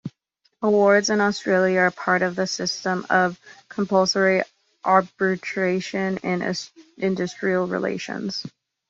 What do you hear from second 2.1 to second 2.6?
of the